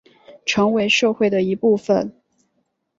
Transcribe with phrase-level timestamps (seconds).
[0.47, 2.11] 成为社会的一部分